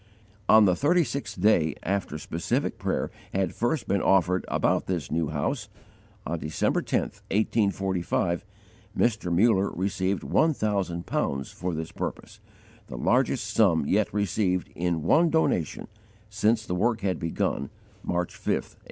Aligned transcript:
On 0.49 0.65
the 0.65 0.75
thirty 0.75 1.03
sixth 1.03 1.39
day 1.39 1.75
after 1.83 2.17
specific 2.17 2.79
prayer 2.79 3.11
had 3.35 3.53
first 3.53 3.87
been 3.87 4.01
offered 4.01 4.45
about 4.47 4.87
this 4.87 5.11
new 5.11 5.27
house, 5.27 5.69
on 6.25 6.39
December 6.39 6.81
10, 6.81 7.01
1845, 7.29 8.43
Mr. 8.97 9.31
Muller 9.31 9.69
received 9.69 10.23
one 10.23 10.55
thousand 10.55 11.05
pounds 11.05 11.51
for 11.51 11.75
this 11.75 11.91
purpose, 11.91 12.39
the 12.87 12.97
largest 12.97 13.53
sum 13.53 13.85
yet 13.85 14.11
received 14.11 14.71
in 14.73 15.03
one 15.03 15.29
donation 15.29 15.87
since 16.31 16.65
the 16.65 16.73
work 16.73 17.01
had 17.01 17.19
begun, 17.19 17.69
March 18.03 18.31
5, 18.35 18.53
1834. 18.53 18.79